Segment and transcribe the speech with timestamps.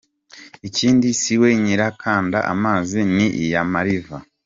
[0.67, 4.17] Ikindi si we nyira Kanda Amazi ni iya Ma-Riva.